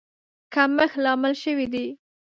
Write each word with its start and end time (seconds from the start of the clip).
کمښت 0.53 0.95
لامل 1.03 1.33
شوی 1.43 1.67
دی. 1.73 1.85